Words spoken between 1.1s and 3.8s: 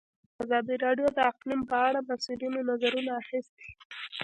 د اقلیم په اړه د مسؤلینو نظرونه اخیستي.